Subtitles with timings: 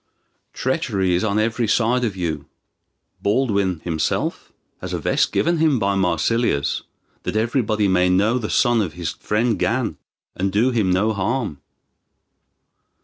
[0.53, 2.47] Treachery is on every side of you.
[3.21, 6.81] Baldwin himself has a vest given him by Marsilius,
[7.21, 9.97] that everybody may know the son of his friend Gan,
[10.35, 11.59] and do him no harm."